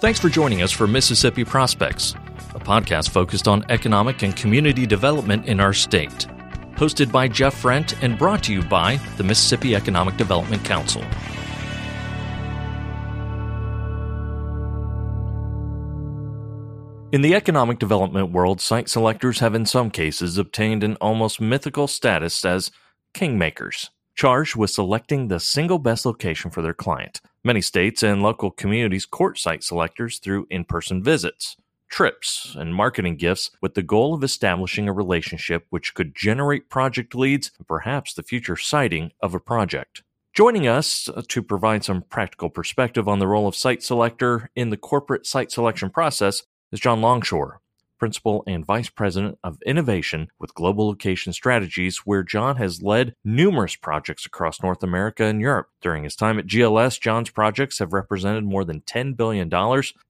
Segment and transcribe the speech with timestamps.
[0.00, 2.14] Thanks for joining us for Mississippi Prospects,
[2.54, 6.28] a podcast focused on economic and community development in our state.
[6.76, 11.02] Hosted by Jeff Frent and brought to you by the Mississippi Economic Development Council.
[17.10, 21.88] In the economic development world, site selectors have in some cases obtained an almost mythical
[21.88, 22.70] status as
[23.14, 27.20] kingmakers, charged with selecting the single best location for their client.
[27.48, 31.56] Many states and local communities court site selectors through in person visits,
[31.88, 37.14] trips, and marketing gifts with the goal of establishing a relationship which could generate project
[37.14, 40.02] leads and perhaps the future siting of a project.
[40.34, 44.68] Joining us uh, to provide some practical perspective on the role of site selector in
[44.68, 47.62] the corporate site selection process is John Longshore,
[47.98, 53.76] Principal and Vice President of Innovation with Global Location Strategies, where John has led numerous
[53.76, 55.68] projects across North America and Europe.
[55.80, 59.50] During his time at GLS, John's projects have represented more than $10 billion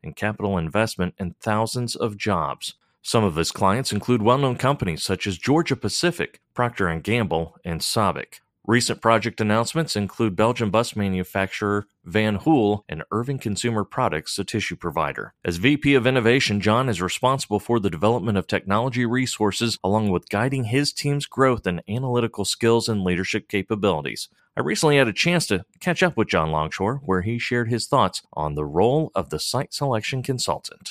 [0.02, 2.74] in capital investment and thousands of jobs.
[3.02, 7.80] Some of his clients include well-known companies such as Georgia Pacific, Procter & Gamble, and
[7.80, 8.40] Sabic.
[8.68, 14.76] Recent project announcements include Belgian bus manufacturer Van Hool and Irving Consumer Products, a tissue
[14.76, 15.32] provider.
[15.42, 20.28] As VP of Innovation, John is responsible for the development of technology resources along with
[20.28, 24.28] guiding his team's growth and analytical skills and leadership capabilities.
[24.54, 27.86] I recently had a chance to catch up with John Longshore, where he shared his
[27.86, 30.90] thoughts on the role of the site selection consultant.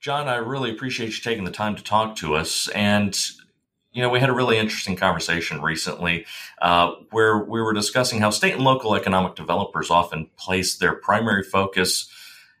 [0.00, 2.68] John, I really appreciate you taking the time to talk to us.
[2.68, 3.14] And
[3.96, 6.26] you know, we had a really interesting conversation recently
[6.60, 11.42] uh, where we were discussing how state and local economic developers often place their primary
[11.42, 12.06] focus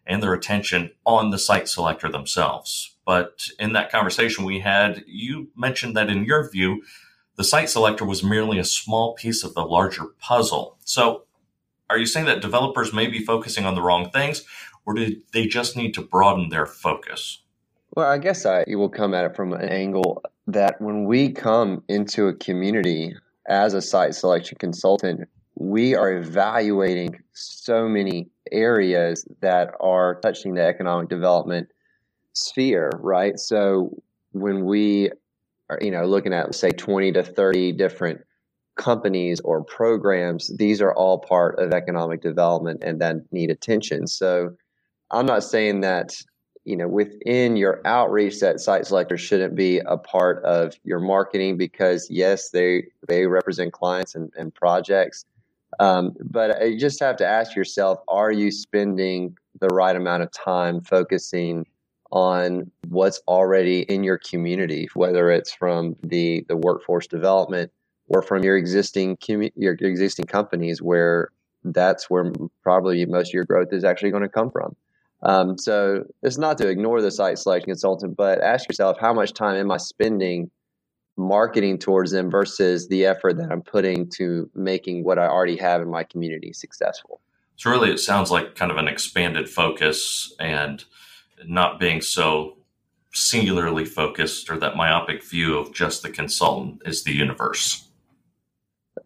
[0.06, 2.96] and their attention on the site selector themselves.
[3.04, 6.82] But in that conversation we had, you mentioned that in your view,
[7.36, 10.78] the site selector was merely a small piece of the larger puzzle.
[10.84, 11.24] So,
[11.90, 14.42] are you saying that developers may be focusing on the wrong things,
[14.86, 17.42] or do they just need to broaden their focus?
[17.94, 21.82] Well, I guess I will come at it from an angle that when we come
[21.88, 23.14] into a community
[23.48, 30.62] as a site selection consultant, we are evaluating so many areas that are touching the
[30.62, 31.68] economic development
[32.32, 33.38] sphere, right?
[33.38, 34.02] So
[34.32, 35.10] when we
[35.70, 38.20] are, you know, looking at say 20 to 30 different
[38.76, 44.06] companies or programs, these are all part of economic development and that need attention.
[44.06, 44.50] So
[45.10, 46.14] I'm not saying that
[46.66, 51.56] you know within your outreach that site selectors shouldn't be a part of your marketing
[51.56, 55.24] because yes they they represent clients and, and projects.
[55.78, 60.32] Um, but you just have to ask yourself are you spending the right amount of
[60.32, 61.66] time focusing
[62.10, 67.70] on what's already in your community whether it's from the the workforce development
[68.08, 71.30] or from your existing commu- your existing companies where
[71.64, 72.32] that's where
[72.62, 74.76] probably most of your growth is actually going to come from
[75.22, 79.32] um, so it's not to ignore the site selection consultant, but ask yourself how much
[79.32, 80.50] time am I spending
[81.16, 85.80] marketing towards them versus the effort that I'm putting to making what I already have
[85.80, 87.20] in my community successful.
[87.56, 90.84] So really, it sounds like kind of an expanded focus and
[91.46, 92.58] not being so
[93.14, 97.85] singularly focused or that myopic view of just the consultant is the universe.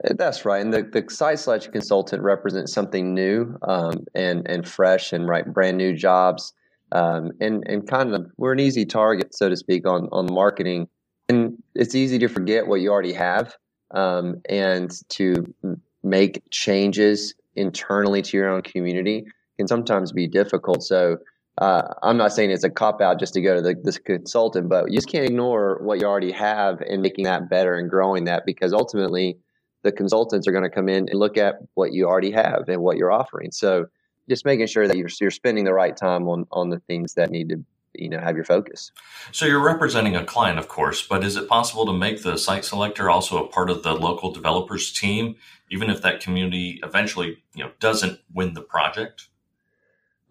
[0.02, 0.62] That's right.
[0.62, 5.44] And the, the site selection consultant represents something new um, and, and fresh and right
[5.52, 6.52] brand new jobs.
[6.92, 10.88] Um, and, and kind of we're an easy target, so to speak, on, on marketing.
[11.28, 13.56] And it's easy to forget what you already have
[13.92, 15.54] um, and to
[16.02, 19.24] make changes internally to your own community
[19.58, 20.82] can sometimes be difficult.
[20.82, 21.18] So
[21.58, 24.68] uh, I'm not saying it's a cop out just to go to the, this consultant,
[24.68, 28.24] but you just can't ignore what you already have and making that better and growing
[28.24, 29.36] that because ultimately–
[29.82, 32.82] the consultants are going to come in and look at what you already have and
[32.82, 33.50] what you're offering.
[33.50, 33.86] So
[34.28, 37.30] just making sure that you're, you're spending the right time on, on the things that
[37.30, 37.64] need to
[37.94, 38.92] you know have your focus.
[39.32, 42.64] So you're representing a client of course but is it possible to make the site
[42.64, 45.36] selector also a part of the local developers team
[45.70, 49.28] even if that community eventually you know doesn't win the project?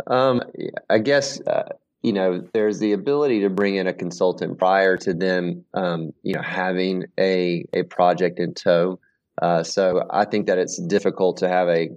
[0.07, 0.41] Um,
[0.89, 5.13] i guess uh, you know there's the ability to bring in a consultant prior to
[5.13, 8.99] them um, you know having a a project in tow
[9.41, 11.89] uh, so I think that it's difficult to have a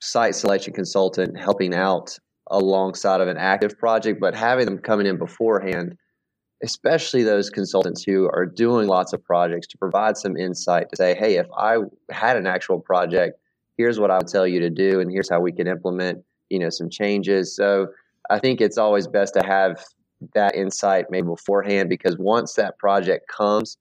[0.00, 2.18] site selection consultant helping out
[2.50, 5.96] alongside of an active project, but having them coming in beforehand,
[6.62, 11.14] especially those consultants who are doing lots of projects, to provide some insight to say,
[11.14, 11.78] hey, if I
[12.10, 13.38] had an actual project,
[13.76, 16.58] here's what I would tell you to do, and here's how we can implement, you
[16.58, 17.54] know, some changes.
[17.54, 17.88] So
[18.30, 19.84] I think it's always best to have
[20.34, 23.76] that insight maybe beforehand because once that project comes,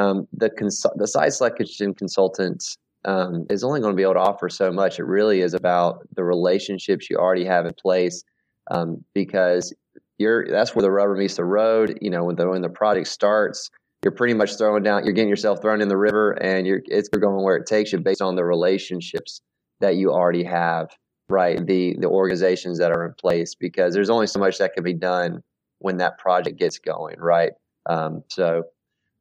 [0.00, 2.64] um, the cons- the site selection consultant
[3.04, 4.98] um, is only going to be able to offer so much.
[4.98, 8.24] It really is about the relationships you already have in place,
[8.70, 9.74] um, because
[10.18, 11.98] you're that's where the rubber meets the road.
[12.00, 13.70] You know, when the when the project starts,
[14.02, 17.08] you're pretty much throwing down, you're getting yourself thrown in the river, and you're it's
[17.08, 19.40] going where it takes you based on the relationships
[19.80, 20.88] that you already have,
[21.28, 21.64] right?
[21.66, 24.94] The the organizations that are in place, because there's only so much that can be
[24.94, 25.42] done
[25.78, 27.52] when that project gets going, right?
[27.88, 28.64] Um, so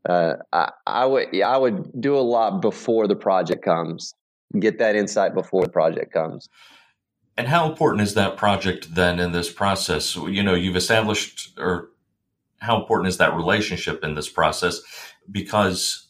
[0.07, 4.13] uh, I, I would yeah, I would do a lot before the project comes.
[4.59, 6.49] Get that insight before the project comes.
[7.37, 10.15] And how important is that project then in this process?
[10.15, 11.89] You know, you've established, or
[12.57, 14.81] how important is that relationship in this process?
[15.29, 16.07] Because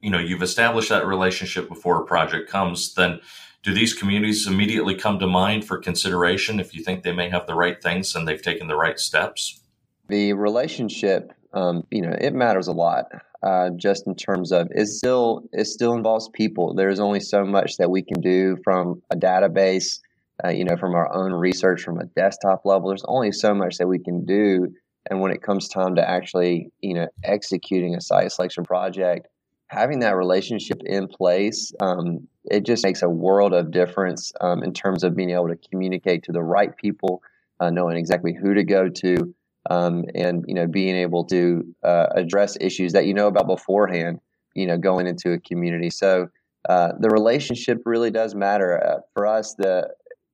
[0.00, 2.94] you know you've established that relationship before a project comes.
[2.94, 3.20] Then,
[3.62, 7.46] do these communities immediately come to mind for consideration if you think they may have
[7.46, 9.60] the right things and they've taken the right steps?
[10.08, 13.06] The relationship um, you know, it matters a lot.
[13.42, 16.74] Uh, just in terms of it still it still involves people.
[16.74, 20.00] There's only so much that we can do from a database,
[20.44, 22.88] uh, you know, from our own research from a desktop level.
[22.88, 24.68] There's only so much that we can do,
[25.08, 29.26] and when it comes time to actually, you know, executing a site selection project,
[29.68, 34.74] having that relationship in place, um, it just makes a world of difference um, in
[34.74, 37.22] terms of being able to communicate to the right people,
[37.58, 39.34] uh, knowing exactly who to go to
[39.68, 44.20] um, and you know being able to uh, address issues that you know about beforehand
[44.54, 45.90] you know going into a community.
[45.90, 46.28] So
[46.68, 48.82] uh, the relationship really does matter.
[48.82, 49.90] Uh, for us the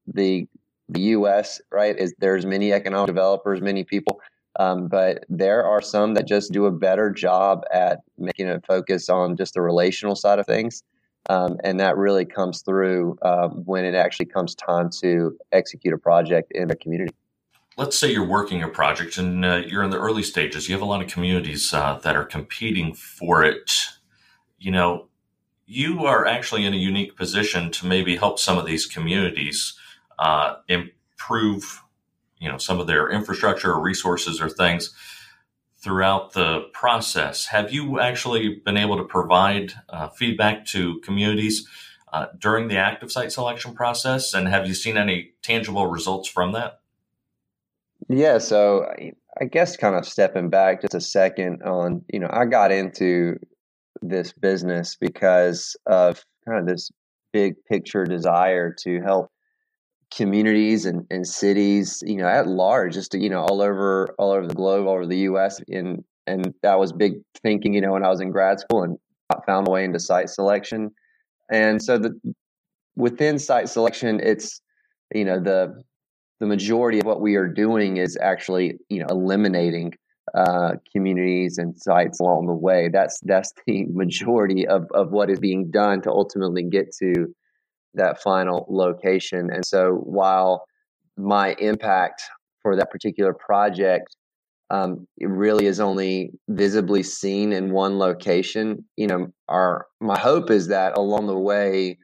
[0.06, 0.46] the
[0.88, 4.20] the us right is there's many economic developers many people
[4.58, 9.08] um, but there are some that just do a better job at making a focus
[9.08, 10.82] on just the relational side of things
[11.28, 15.98] um, and that really comes through um, when it actually comes time to execute a
[15.98, 17.12] project in a community
[17.76, 20.68] let's say you're working a project and uh, you're in the early stages.
[20.68, 23.72] You have a lot of communities uh, that are competing for it.
[24.58, 25.08] You know,
[25.66, 29.74] you are actually in a unique position to maybe help some of these communities
[30.18, 31.82] uh, improve,
[32.38, 34.94] you know, some of their infrastructure or resources or things
[35.76, 37.46] throughout the process.
[37.46, 41.68] Have you actually been able to provide uh, feedback to communities
[42.12, 44.32] uh, during the active site selection process?
[44.32, 46.80] And have you seen any tangible results from that?
[48.08, 48.86] Yeah, so
[49.40, 53.36] I guess kind of stepping back just a second on, you know, I got into
[54.02, 56.90] this business because of kind of this
[57.32, 59.30] big picture desire to help
[60.14, 64.32] communities and, and cities, you know, at large, just to, you know, all over all
[64.32, 65.60] over the globe, all over the US.
[65.68, 68.98] And and that was big thinking, you know, when I was in grad school and
[69.46, 70.90] found a way into site selection.
[71.50, 72.18] And so the
[72.96, 74.60] within site selection, it's
[75.14, 75.82] you know, the
[76.40, 79.92] the majority of what we are doing is actually you know eliminating
[80.34, 82.88] uh, communities and sites along the way.
[82.92, 87.34] That's that's the majority of, of what is being done to ultimately get to
[87.94, 89.50] that final location.
[89.50, 90.64] And so while
[91.16, 92.22] my impact
[92.62, 94.14] for that particular project
[94.70, 100.50] um, it really is only visibly seen in one location, you know, our my hope
[100.50, 101.98] is that along the way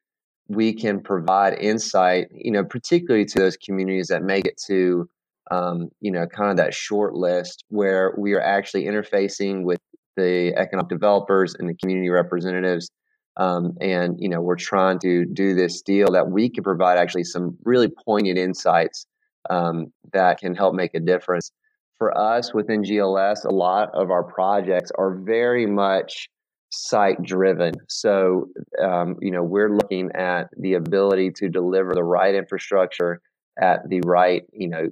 [0.55, 5.09] we can provide insight, you know, particularly to those communities that make it to,
[5.51, 9.81] um, you know, kind of that short list where we are actually interfacing with
[10.17, 12.91] the economic developers and the community representatives.
[13.39, 17.25] Um, and, you know, we're trying to do this deal that we can provide actually
[17.25, 19.07] some really poignant insights
[19.49, 21.51] um, that can help make a difference.
[21.99, 26.29] For us within GLS, a lot of our projects are very much
[26.73, 27.75] site driven.
[27.89, 28.49] So,
[28.83, 33.21] um, you know, we're looking at the ability to deliver the right infrastructure
[33.61, 34.89] at the right, you know,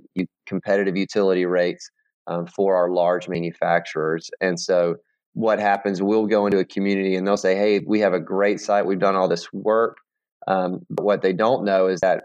[0.46, 1.90] competitive utility rates
[2.26, 4.30] um, for our large manufacturers.
[4.40, 4.96] And so,
[5.32, 6.02] what happens?
[6.02, 8.84] We'll go into a community and they'll say, "Hey, we have a great site.
[8.84, 9.96] We've done all this work."
[10.48, 12.24] Um, but what they don't know is that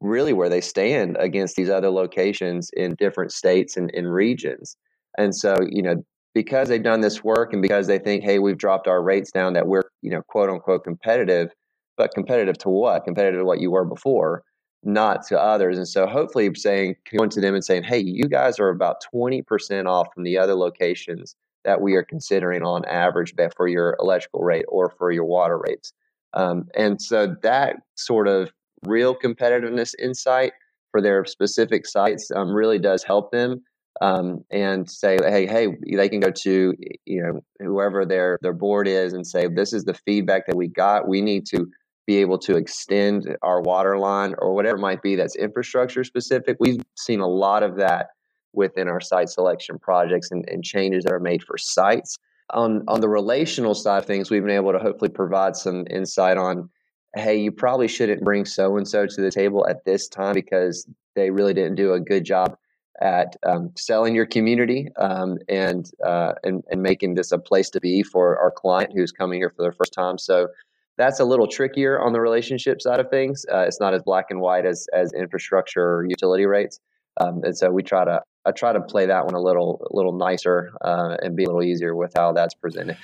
[0.00, 4.76] really where they stand against these other locations in different states and in regions.
[5.18, 6.04] And so, you know,
[6.36, 9.54] because they've done this work and because they think, hey, we've dropped our rates down
[9.54, 11.50] that we're, you know, quote unquote competitive,
[11.96, 13.06] but competitive to what?
[13.06, 14.44] Competitive to what you were before,
[14.82, 15.78] not to others.
[15.78, 19.86] And so hopefully saying, going to them and saying, hey, you guys are about 20%
[19.86, 24.66] off from the other locations that we are considering on average for your electrical rate
[24.68, 25.94] or for your water rates.
[26.34, 28.52] Um, and so that sort of
[28.84, 30.52] real competitiveness insight
[30.90, 33.62] for their specific sites um, really does help them
[34.00, 36.74] um, and say, hey, hey, they can go to
[37.04, 40.68] you know whoever their their board is and say, this is the feedback that we
[40.68, 41.08] got.
[41.08, 41.66] We need to
[42.06, 46.56] be able to extend our water line or whatever it might be that's infrastructure specific.
[46.60, 48.08] We've seen a lot of that
[48.52, 52.16] within our site selection projects and, and changes that are made for sites.
[52.54, 56.36] On on the relational side of things, we've been able to hopefully provide some insight
[56.36, 56.70] on
[57.14, 60.86] hey, you probably shouldn't bring so and so to the table at this time because
[61.14, 62.58] they really didn't do a good job
[63.00, 67.80] at um, selling your community um, and, uh, and and making this a place to
[67.80, 70.18] be for our client who's coming here for the first time.
[70.18, 70.48] So
[70.96, 73.44] that's a little trickier on the relationship side of things.
[73.52, 76.80] Uh, it's not as black and white as as infrastructure or utility rates,
[77.18, 79.96] um, and so we try to I try to play that one a little a
[79.96, 82.96] little nicer uh, and be a little easier with how that's presented.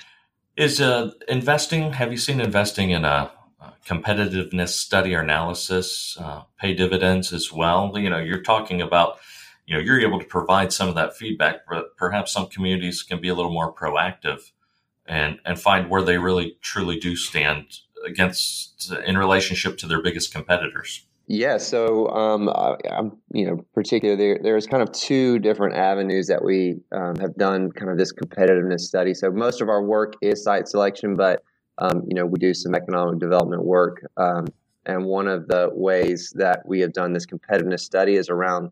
[0.55, 1.93] Is uh, investing?
[1.93, 3.31] Have you seen investing in a
[3.87, 7.91] competitiveness study or analysis uh, pay dividends as well?
[7.95, 9.19] You know, you're talking about
[9.65, 13.21] you know you're able to provide some of that feedback, but perhaps some communities can
[13.21, 14.51] be a little more proactive
[15.05, 17.65] and and find where they really truly do stand
[18.05, 21.05] against in relationship to their biggest competitors.
[21.27, 26.27] Yeah, so um, I, am you know particularly there, there's kind of two different avenues
[26.27, 29.13] that we um, have done kind of this competitiveness study.
[29.13, 31.41] So most of our work is site selection, but
[31.77, 34.47] um, you know we do some economic development work, um,
[34.85, 38.69] and one of the ways that we have done this competitiveness study is around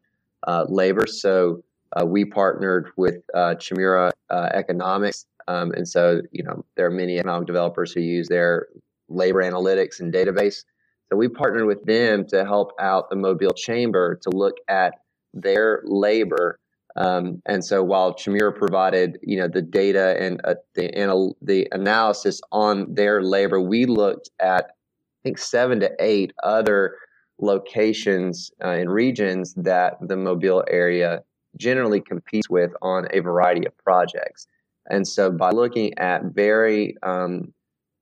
[0.47, 1.07] uh, labor.
[1.07, 1.63] So
[1.95, 6.91] uh, we partnered with uh, Chmura uh, Economics, um, and so you know there are
[6.91, 8.67] many economic developers who use their
[9.09, 10.63] labor analytics and database
[11.11, 14.93] so we partnered with them to help out the Mobile Chamber to look at
[15.33, 16.57] their labor.
[16.95, 21.67] Um, and so while Chmura provided, you know, the data and uh, the anal- the
[21.73, 26.95] analysis on their labor, we looked at I think seven to eight other
[27.41, 31.23] locations uh, and regions that the Mobile area
[31.57, 34.47] generally competes with on a variety of projects.
[34.89, 37.53] And so by looking at very um,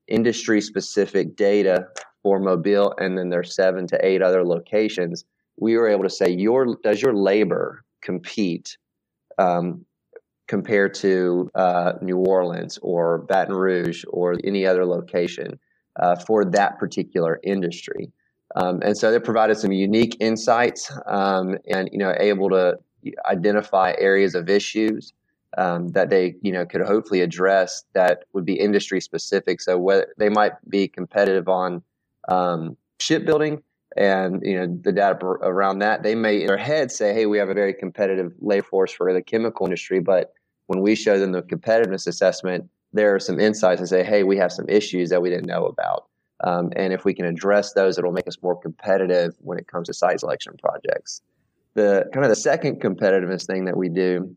[0.06, 1.88] industry specific data
[2.22, 5.24] for Mobile, and then there's seven to eight other locations.
[5.56, 8.76] We were able to say, your does your labor compete
[9.38, 9.84] um,
[10.48, 15.58] compared to uh, New Orleans or Baton Rouge or any other location
[15.96, 18.12] uh, for that particular industry?
[18.56, 22.78] Um, and so they provided some unique insights um, and you know able to
[23.26, 25.12] identify areas of issues
[25.56, 29.60] um, that they you know could hopefully address that would be industry specific.
[29.60, 31.82] So whether they might be competitive on
[32.28, 33.62] um, shipbuilding
[33.96, 37.38] and you know the data around that, they may in their head say, "Hey, we
[37.38, 40.32] have a very competitive labor force for the chemical industry," but
[40.66, 44.36] when we show them the competitiveness assessment, there are some insights and say, "Hey, we
[44.36, 46.09] have some issues that we didn't know about."
[46.44, 49.88] Um, and if we can address those, it'll make us more competitive when it comes
[49.88, 51.22] to site selection projects.
[51.74, 54.34] The kind of the second competitiveness thing that we do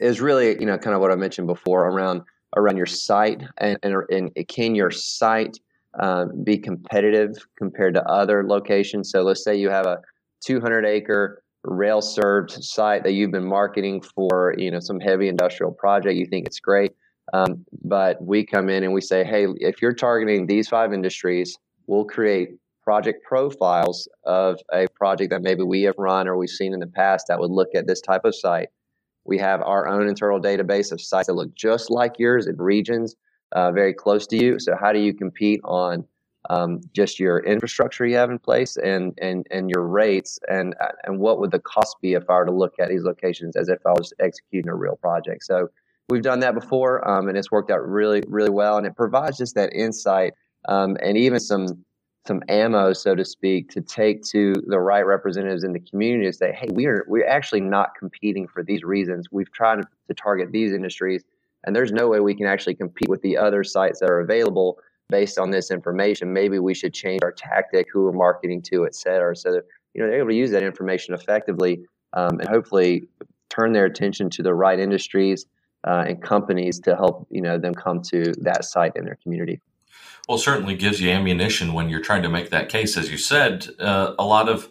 [0.00, 2.22] is really, you know, kind of what I mentioned before around
[2.56, 5.56] around your site and, and, and can your site
[6.00, 9.10] um, be competitive compared to other locations.
[9.10, 9.98] So let's say you have a
[10.44, 15.72] 200 acre rail served site that you've been marketing for, you know, some heavy industrial
[15.72, 16.16] project.
[16.16, 16.92] You think it's great.
[17.32, 21.56] Um, but we come in and we say, hey, if you're targeting these five industries,
[21.86, 22.50] we'll create
[22.82, 26.86] project profiles of a project that maybe we have run or we've seen in the
[26.86, 28.68] past that would look at this type of site.
[29.24, 33.14] We have our own internal database of sites that look just like yours in regions
[33.52, 34.58] uh, very close to you.
[34.58, 36.04] So how do you compete on
[36.48, 41.18] um, just your infrastructure you have in place and and and your rates and and
[41.18, 43.78] what would the cost be if I were to look at these locations as if
[43.84, 45.44] I was executing a real project?
[45.44, 45.68] So
[46.10, 49.38] we've done that before, um, and it's worked out really really well, and it provides
[49.38, 50.34] just that insight
[50.68, 51.84] um, and even some
[52.26, 56.32] some ammo, so to speak, to take to the right representatives in the community to
[56.32, 59.28] say, hey, we are we're actually not competing for these reasons.
[59.30, 61.24] We've tried to target these industries
[61.64, 64.78] and there's no way we can actually compete with the other sites that are available
[65.08, 66.32] based on this information.
[66.32, 69.34] Maybe we should change our tactic, who we're marketing to, et cetera.
[69.36, 69.64] So that,
[69.94, 71.80] you know they're able to use that information effectively
[72.12, 73.08] um, and hopefully
[73.48, 75.46] turn their attention to the right industries
[75.84, 79.60] uh, and companies to help you know them come to that site in their community.
[80.28, 82.96] Well, certainly gives you ammunition when you're trying to make that case.
[82.96, 84.68] As you said, uh, a lot of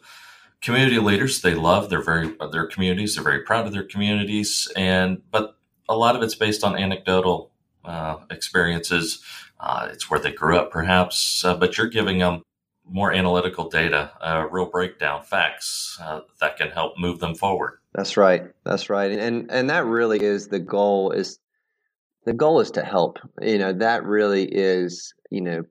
[0.61, 3.15] community leaders they love their very their communities.
[3.15, 5.55] They're very proud of their communities, and but
[5.87, 7.51] a lot of it's based on anecdotal
[7.83, 9.23] uh, experiences.
[9.59, 12.43] Uh, it's where they grew up, perhaps, uh, but you're giving them
[12.89, 17.79] more analytical data, uh, real breakdown, facts uh, that can help move them forward.
[17.93, 18.43] That's right.
[18.65, 19.11] That's right.
[19.11, 21.11] And and that really is the goal.
[21.11, 21.39] Is
[22.25, 23.19] the goal is to help.
[23.41, 25.13] You know that really is.
[25.29, 25.63] You know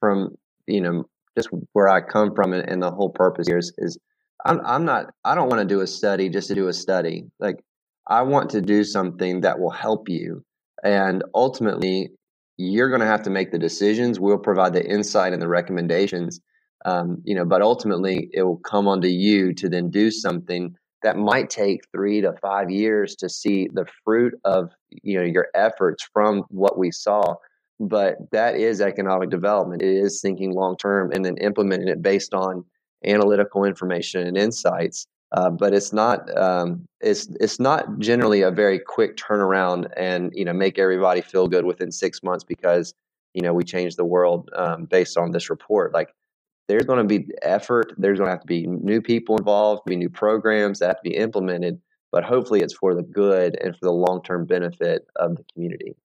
[0.00, 0.36] from
[0.66, 1.04] you know
[1.36, 3.98] just where I come from, and, and the whole purpose here is, is
[4.44, 5.06] I'm, I'm not.
[5.24, 7.24] I don't want to do a study just to do a study.
[7.38, 7.62] Like
[8.06, 10.44] I want to do something that will help you.
[10.84, 12.10] And ultimately,
[12.56, 14.18] you're going to have to make the decisions.
[14.18, 16.40] We'll provide the insight and the recommendations.
[16.84, 21.16] Um, you know, but ultimately, it will come onto you to then do something that
[21.16, 26.08] might take three to five years to see the fruit of you know your efforts
[26.12, 27.34] from what we saw.
[27.80, 29.82] but that is economic development.
[29.82, 32.64] It is thinking long term and then implementing it based on
[33.04, 35.06] analytical information and insights.
[35.32, 40.44] Uh, but it's not um, it's it's not generally a very quick turnaround and you
[40.44, 42.92] know make everybody feel good within six months because
[43.34, 45.94] you know we changed the world um, based on this report.
[45.94, 46.10] Like
[46.68, 47.92] there's going to be effort.
[47.98, 51.10] There's going to have to be new people involved, be new programs that have to
[51.10, 51.80] be implemented.
[52.10, 55.96] But hopefully, it's for the good and for the long term benefit of the community.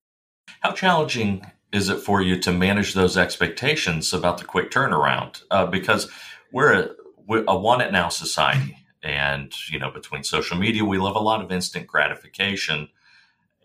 [0.60, 5.42] How challenging is it for you to manage those expectations about the quick turnaround?
[5.50, 6.10] Uh, because
[6.50, 6.88] we're a,
[7.26, 11.20] we're a want it now society, and you know between social media, we love a
[11.20, 12.88] lot of instant gratification.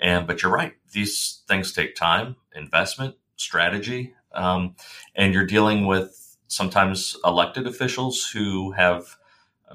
[0.01, 4.75] And but you're right; these things take time, investment, strategy, um,
[5.15, 9.17] and you're dealing with sometimes elected officials who have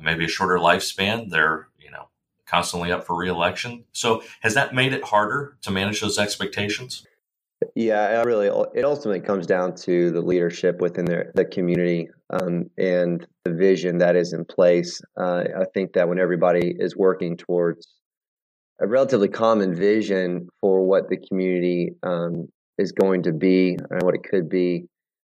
[0.01, 1.31] maybe a shorter lifespan.
[1.31, 2.09] They're you know
[2.47, 3.85] constantly up for reelection.
[3.93, 7.07] So has that made it harder to manage those expectations?
[7.75, 13.27] Yeah, really, it ultimately comes down to the leadership within the, the community um, and
[13.45, 15.01] the vision that is in place.
[15.17, 17.89] Uh, I think that when everybody is working towards
[18.81, 22.49] a relatively common vision for what the community um,
[22.79, 24.85] is going to be and what it could be,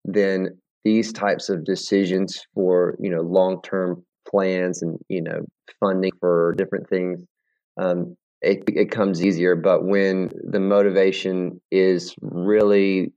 [0.03, 5.41] then these types of decisions for you know long term plans and you know
[5.81, 7.19] funding for different things
[7.77, 9.55] um, it, it comes easier.
[9.55, 13.11] But when the motivation is really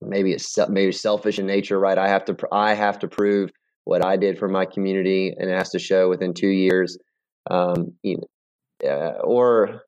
[0.00, 1.98] maybe it's maybe selfish in nature right?
[1.98, 3.50] I have to i have to prove
[3.84, 6.98] what i did for my community and has to show within two years
[7.50, 9.82] um, you know, uh, or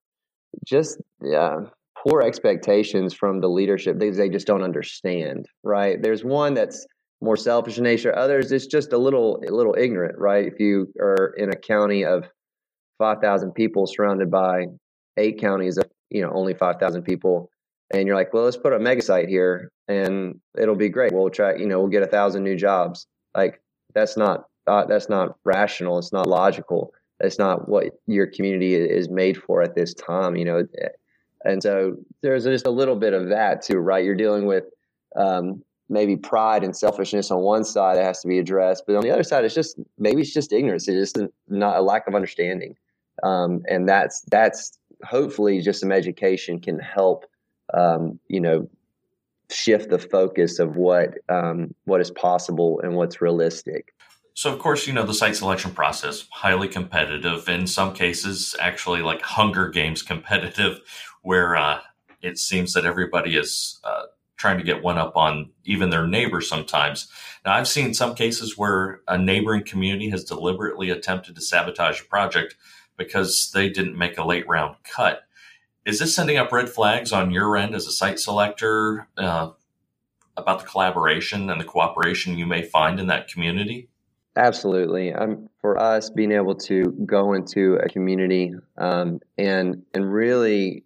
[0.67, 1.61] just yeah
[2.05, 6.00] poor expectations from the leadership things they just don't understand right?
[6.00, 6.87] There's one that's
[7.21, 8.17] more selfish in nature.
[8.17, 10.47] Others it's just a little a little ignorant right?
[10.47, 12.25] If you are in a county of
[12.99, 14.67] 5000 people surrounded by
[15.17, 17.50] eight counties of you know only 5000 people
[17.93, 21.12] and you're like well let's put a mega site here and it'll be great.
[21.12, 23.07] We'll track you know we'll get a thousand new jobs.
[23.35, 23.61] Like
[23.95, 25.99] that's not uh, that's not rational.
[25.99, 26.93] It's not logical.
[27.19, 30.62] That's not what your community is made for at this time you know
[31.44, 34.05] and so there's just a little bit of that too, right?
[34.05, 34.64] You're dealing with
[35.16, 39.03] um, maybe pride and selfishness on one side that has to be addressed, but on
[39.03, 40.88] the other side, it's just maybe it's just ignorance.
[40.88, 42.77] It's just not a lack of understanding,
[43.22, 47.24] um, and that's that's hopefully just some education can help,
[47.72, 48.68] um, you know,
[49.51, 53.94] shift the focus of what um, what is possible and what's realistic.
[54.38, 59.03] So, of course, you know, the site selection process, highly competitive, in some cases, actually
[59.03, 60.79] like Hunger Games competitive,
[61.22, 61.81] where uh,
[62.22, 64.03] it seems that everybody is uh,
[64.37, 67.09] trying to get one up on even their neighbor sometimes.
[67.44, 72.05] Now, I've seen some cases where a neighboring community has deliberately attempted to sabotage a
[72.05, 72.55] project
[72.96, 75.22] because they didn't make a late round cut.
[75.85, 79.51] Is this sending up red flags on your end as a site selector uh,
[80.37, 83.88] about the collaboration and the cooperation you may find in that community?
[84.38, 85.12] Absolutely.
[85.12, 90.85] Um, for us, being able to go into a community um, and and really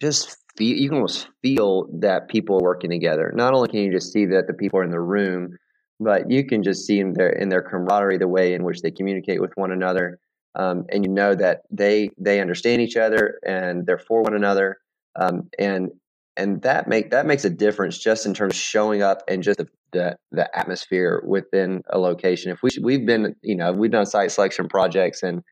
[0.00, 3.32] just feel you can almost feel that people are working together.
[3.36, 5.56] Not only can you just see that the people are in the room,
[6.00, 8.90] but you can just see in their in their camaraderie the way in which they
[8.92, 10.18] communicate with one another,
[10.56, 14.78] um, and you know that they they understand each other and they're for one another,
[15.16, 15.90] um, and
[16.36, 19.58] and that make that makes a difference just in terms of showing up and just
[19.58, 22.50] the the, the atmosphere within a location.
[22.50, 25.42] If we we've been you know we've done site selection projects and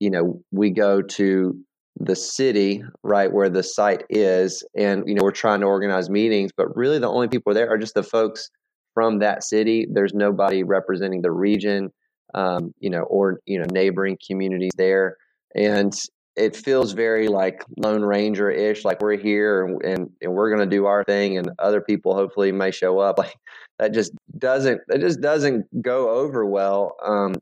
[0.00, 1.56] you know we go to
[2.00, 6.50] the city right where the site is and you know we're trying to organize meetings
[6.56, 8.50] but really the only people there are just the folks
[8.94, 11.90] from that city there's nobody representing the region
[12.34, 15.16] um, you know or you know neighboring communities there
[15.54, 15.94] and
[16.36, 20.68] it feels very like lone ranger ish like we're here and, and, and we're going
[20.68, 23.36] to do our thing and other people hopefully may show up like
[23.78, 27.34] that just doesn't it just doesn't go over well um,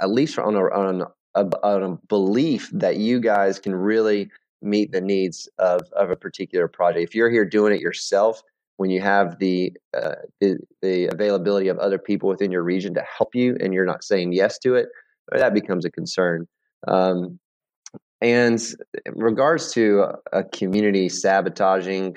[0.00, 1.02] at least on a, on
[1.34, 4.30] a, a belief that you guys can really
[4.62, 7.02] meet the needs of, of a particular project.
[7.02, 8.42] If you're here doing it yourself,
[8.76, 13.04] when you have the, uh, the, the availability of other people within your region to
[13.18, 14.88] help you, and you're not saying yes to it,
[15.32, 16.46] that becomes a concern.
[16.88, 17.38] Um,
[18.20, 18.60] and
[19.06, 22.16] in regards to a community sabotaging,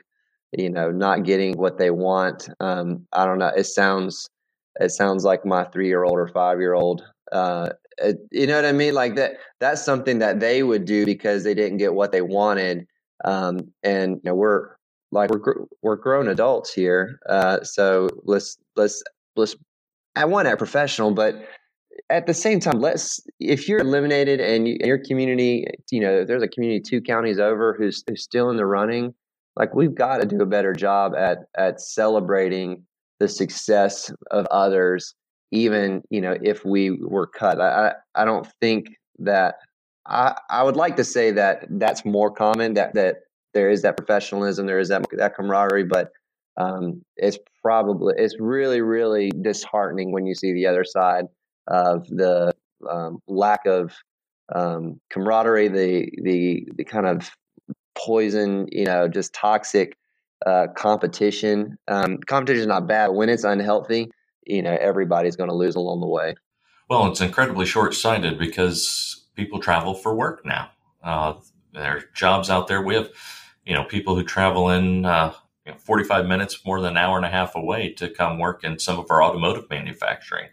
[0.51, 3.51] you know, not getting what they want, um, I don't know.
[3.55, 4.29] It sounds
[4.79, 7.69] it sounds like my three year old or five year old uh,
[8.31, 8.93] you know what I mean?
[8.93, 9.33] Like that.
[9.59, 12.85] That's something that they would do because they didn't get what they wanted.
[13.25, 14.75] Um, and you know, we're
[15.11, 19.03] like we're we're grown adults here, uh, so let's let's
[19.35, 19.55] let's.
[20.15, 21.35] I want that professional, but
[22.09, 26.43] at the same time, let's if you're eliminated and you, your community, you know, there's
[26.43, 29.13] a community two counties over who's, who's still in the running.
[29.55, 32.83] like we've got to do a better job at at celebrating
[33.19, 35.15] the success of others
[35.51, 38.87] even you know if we were cut i i don't think
[39.19, 39.55] that
[40.07, 43.17] i i would like to say that that's more common that that
[43.53, 46.09] there is that professionalism there is that that camaraderie but
[46.55, 51.25] um, it's probably it's really really disheartening when you see the other side
[51.67, 52.53] of the
[52.89, 53.93] um, lack of
[54.53, 57.31] um, camaraderie the the the kind of
[57.95, 59.95] poison you know just toxic
[60.45, 61.77] uh, competition.
[61.87, 63.07] Um, competition is not bad.
[63.09, 64.11] When it's unhealthy
[64.45, 66.35] you know everybody's going to lose along the way.
[66.89, 70.69] Well it's incredibly short-sighted because people travel for work now.
[71.03, 71.35] Uh,
[71.73, 72.81] there are jobs out there.
[72.81, 73.09] We have
[73.65, 75.33] you know people who travel in uh,
[75.65, 78.63] you know, 45 minutes more than an hour and a half away to come work
[78.63, 80.49] in some of our automotive manufacturing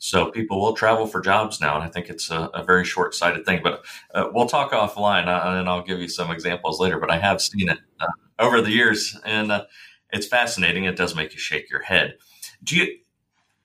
[0.00, 3.46] so people will travel for jobs now and i think it's a, a very short-sighted
[3.46, 3.84] thing but
[4.14, 7.40] uh, we'll talk offline uh, and i'll give you some examples later but i have
[7.40, 8.06] seen it uh,
[8.40, 9.64] over the years and uh,
[10.12, 10.84] it's fascinating.
[10.84, 12.16] It does make you shake your head.
[12.62, 12.98] Do you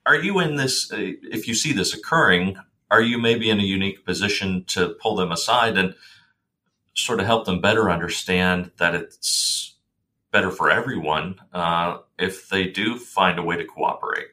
[0.04, 2.56] are you in this uh, if you see this occurring
[2.90, 5.94] are you maybe in a unique position to pull them aside and
[6.94, 9.74] sort of help them better understand that it's
[10.30, 14.28] better for everyone uh, if they do find a way to cooperate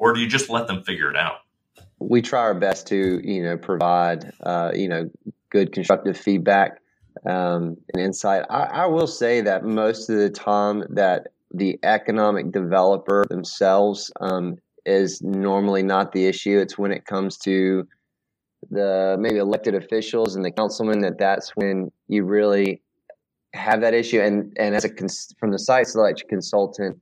[0.00, 1.40] or do you just let them figure it out
[2.00, 5.08] we try our best to you know provide uh, you know
[5.50, 6.80] good constructive feedback
[7.28, 12.52] um, and insight I, I will say that most of the time that the economic
[12.52, 16.58] developer themselves um, is normally not the issue.
[16.58, 17.86] It's when it comes to
[18.70, 22.82] the maybe elected officials and the councilmen that that's when you really
[23.54, 24.20] have that issue.
[24.20, 27.00] And and as a cons- from the site selection consultant,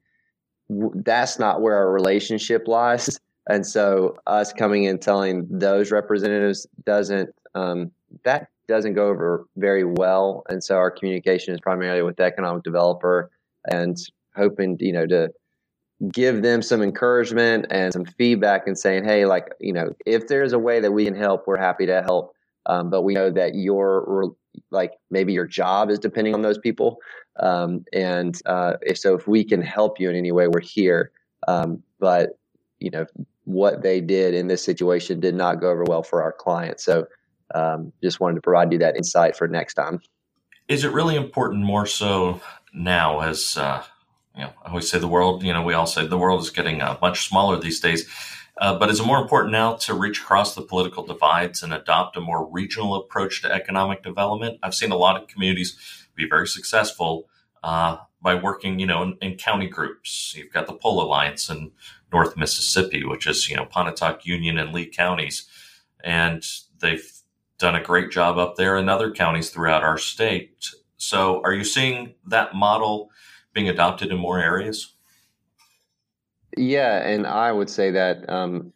[0.69, 3.19] that's not where our relationship lies.
[3.49, 7.91] And so us coming in telling those representatives doesn't um,
[8.25, 10.45] that doesn't go over very well.
[10.51, 13.31] And so our communication is primarily with the economic developer
[13.71, 13.97] and
[14.37, 15.33] hoping you know to
[16.13, 20.53] give them some encouragement and some feedback and saying, hey, like, you know, if there's
[20.53, 22.35] a way that we can help, we're happy to help.
[22.67, 24.35] Um, but we know that your,
[24.71, 26.99] like, maybe your job is depending on those people.
[27.41, 31.11] Um, and uh, if so, if we can help you in any way, we're here.
[31.47, 32.39] Um, but,
[32.81, 33.07] you know,
[33.45, 36.81] what they did in this situation did not go over well for our client.
[36.81, 37.07] So
[37.55, 40.01] um, just wanted to provide you that insight for next time.
[40.69, 42.41] Is it really important more so
[42.75, 43.83] now as, uh
[44.37, 46.51] you know, I always say the world, you know, we all say the world is
[46.51, 48.09] getting uh, much smaller these days.
[48.59, 52.17] Uh, but is it more important now to reach across the political divides and adopt
[52.17, 54.59] a more regional approach to economic development?
[54.63, 55.77] I've seen a lot of communities
[56.17, 57.29] be very successful
[57.63, 60.35] uh, by working, you know, in, in, county groups.
[60.37, 61.71] You've got the PUL Alliance in
[62.13, 65.47] North Mississippi, which is, you know, Pontotoc, Union, and Lee counties.
[66.03, 66.45] And
[66.81, 67.09] they've
[67.59, 70.69] done a great job up there in other counties throughout our state.
[70.97, 73.11] So are you seeing that model
[73.53, 74.95] being adopted in more areas?
[76.57, 78.73] Yeah, and I would say that um,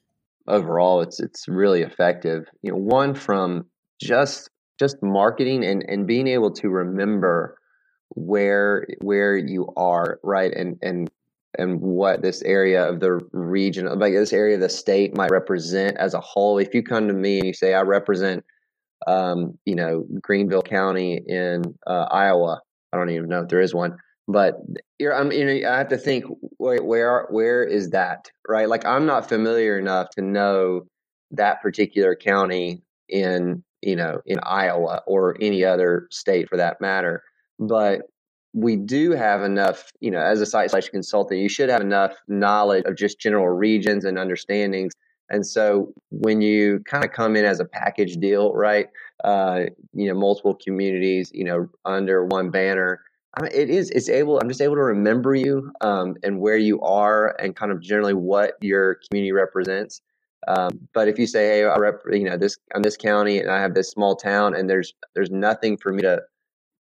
[0.46, 2.44] overall, it's it's really effective.
[2.62, 3.66] You know, one from
[4.00, 7.56] just just marketing and and being able to remember
[8.10, 11.10] where where you are, right, and and
[11.58, 15.96] and what this area of the region, like this area of the state, might represent
[15.98, 16.58] as a whole.
[16.58, 18.44] If you come to me and you say, "I represent,"
[19.06, 22.60] um, you know, Greenville County in uh, Iowa.
[22.92, 23.96] I don't even know if there is one
[24.28, 24.60] but
[25.00, 26.24] I'm, you know, I have to think
[26.58, 28.68] where, where where is that right?
[28.68, 30.82] Like I'm not familiar enough to know
[31.32, 37.22] that particular county in you know in Iowa or any other state for that matter.
[37.58, 38.02] But
[38.54, 42.14] we do have enough, you know, as a site selection consultant, you should have enough
[42.28, 44.92] knowledge of just general regions and understandings.
[45.30, 48.88] And so when you kind of come in as a package deal, right?
[49.24, 49.62] Uh,
[49.94, 53.00] you know, multiple communities, you know, under one banner
[53.40, 53.90] Mean, it is.
[53.90, 54.38] It's able.
[54.38, 58.12] I'm just able to remember you um, and where you are, and kind of generally
[58.12, 60.02] what your community represents.
[60.48, 63.50] Um, but if you say, "Hey, I rep, you know, this I'm this county, and
[63.50, 66.22] I have this small town, and there's there's nothing for me to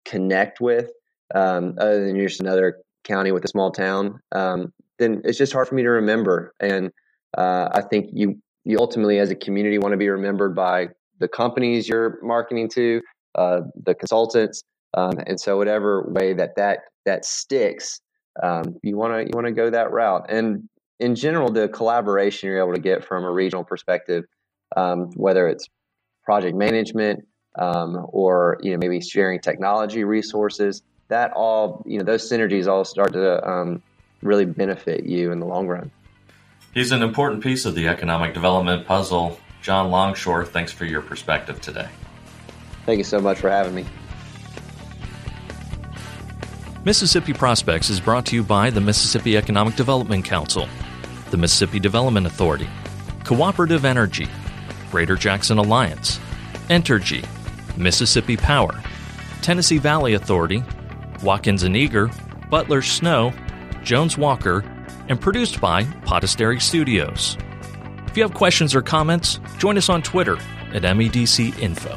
[0.04, 0.92] connect with
[1.34, 5.70] um, other than just another county with a small town," um, then it's just hard
[5.70, 6.54] for me to remember.
[6.60, 6.92] And
[7.38, 11.30] uh, I think you you ultimately, as a community, want to be remembered by the
[11.30, 13.02] companies you're marketing to,
[13.36, 18.02] uh, the consultants, um, and so whatever way that that that sticks,
[18.42, 20.26] um, you want to you want to go that route.
[20.30, 20.68] And
[21.00, 24.26] in general, the collaboration you're able to get from a regional perspective,
[24.76, 25.68] um, whether it's
[26.24, 27.26] project management
[27.58, 32.84] um, or you know maybe sharing technology resources, that all you know those synergies all
[32.84, 33.82] start to um,
[34.22, 35.92] really benefit you in the long run.
[36.74, 39.38] He's an important piece of the economic development puzzle.
[39.62, 41.90] John Longshore, thanks for your perspective today.
[42.86, 43.86] Thank you so much for having me.
[46.84, 50.68] Mississippi Prospects is brought to you by the Mississippi Economic Development Council,
[51.30, 52.68] the Mississippi Development Authority,
[53.24, 54.28] Cooperative Energy,
[54.90, 56.20] Greater Jackson Alliance,
[56.70, 57.24] Entergy,
[57.78, 58.82] Mississippi Power,
[59.44, 60.64] Tennessee Valley Authority,
[61.22, 62.10] Watkins and Eager,
[62.50, 63.32] Butler Snow,
[63.84, 64.64] Jones Walker,
[65.08, 67.38] and produced by Podastery Studios.
[68.08, 70.38] If you have questions or comments, join us on Twitter
[70.74, 71.96] at MEDC Info.